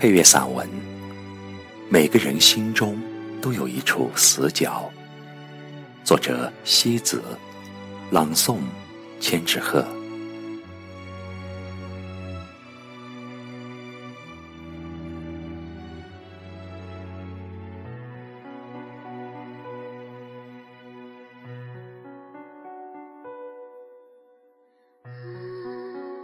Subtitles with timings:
[0.00, 0.66] 配乐散文。
[1.90, 2.98] 每个人心中
[3.42, 4.90] 都有一处死角。
[6.02, 7.22] 作者：西子，
[8.10, 8.60] 朗诵：
[9.20, 9.86] 千纸鹤。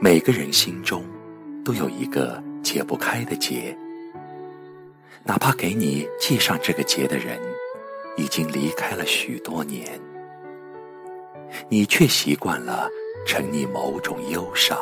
[0.00, 1.04] 每个人心中
[1.70, 3.76] 都有一个解不开的结，
[5.22, 7.38] 哪怕给你系上这个结的人
[8.16, 9.88] 已经离开了许多年，
[11.68, 12.88] 你却习惯了
[13.24, 14.76] 沉溺某种忧伤，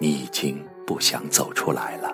[0.00, 2.12] 你已经不想走出来了。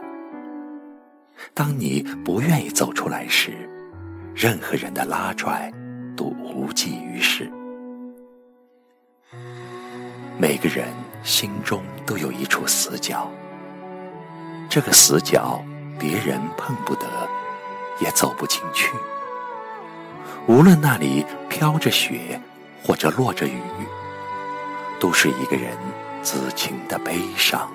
[1.54, 3.66] 当你不愿意走出来时，
[4.34, 5.72] 任何人的拉拽
[6.14, 7.50] 都无济于事。
[10.38, 11.07] 每个人。
[11.28, 13.30] 心中都有一处死角，
[14.66, 15.62] 这个死角
[15.98, 17.06] 别人碰不得，
[18.00, 18.90] 也走不进去。
[20.46, 22.40] 无论那里飘着雪，
[22.82, 23.60] 或者落着雨，
[24.98, 25.76] 都是一个人
[26.22, 27.70] 自情的悲伤。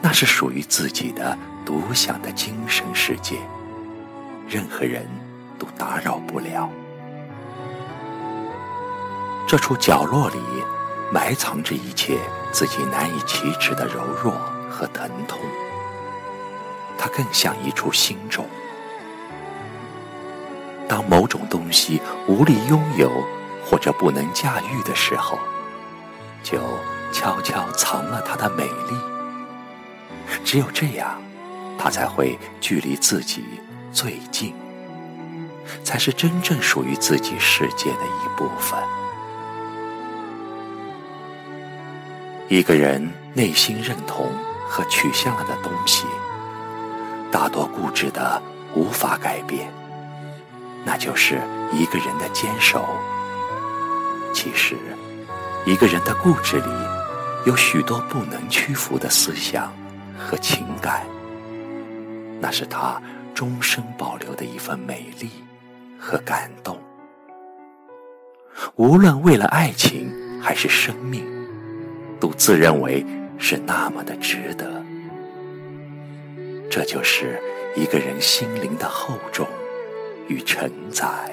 [0.00, 3.40] 那是属于自己的独享的精神世界，
[4.48, 5.04] 任何人
[5.58, 6.70] 都打扰不了。
[9.48, 10.38] 这处角落里。
[11.12, 12.18] 埋藏着一切
[12.52, 14.32] 自己难以启齿的柔弱
[14.68, 15.38] 和疼痛，
[16.98, 18.46] 它更像一处心种。
[20.88, 23.10] 当某种东西无力拥有
[23.64, 25.38] 或者不能驾驭的时候，
[26.42, 26.58] 就
[27.12, 28.96] 悄悄藏了它的美丽。
[30.44, 31.20] 只有这样，
[31.78, 33.44] 它才会距离自己
[33.92, 34.54] 最近，
[35.84, 38.78] 才是真正属于自己世界的一部分。
[42.48, 44.30] 一个人内心认同
[44.68, 46.06] 和取向了的东西，
[47.30, 48.40] 大多固执的
[48.72, 49.68] 无法改变，
[50.84, 51.40] 那就是
[51.72, 52.86] 一个人的坚守。
[54.32, 54.76] 其实，
[55.64, 56.70] 一个人的固执里，
[57.46, 59.72] 有许多不能屈服的思想
[60.16, 61.04] 和情感，
[62.40, 63.02] 那是他
[63.34, 65.28] 终生保留的一份美丽
[65.98, 66.80] 和感动。
[68.76, 71.35] 无论为了爱情还是生命。
[72.18, 73.04] 都自认为
[73.38, 74.82] 是那么的值得，
[76.70, 77.40] 这就是
[77.74, 79.46] 一个人心灵的厚重
[80.28, 81.30] 与承载。